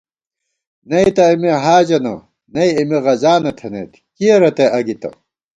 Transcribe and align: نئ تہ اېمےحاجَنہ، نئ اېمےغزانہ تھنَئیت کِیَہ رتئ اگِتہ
نئ 0.89 1.07
تہ 1.15 1.23
اېمےحاجَنہ، 1.31 2.13
نئ 2.53 2.69
اېمےغزانہ 2.77 3.51
تھنَئیت 3.57 3.91
کِیَہ 4.15 4.35
رتئ 4.41 4.67
اگِتہ 4.77 5.09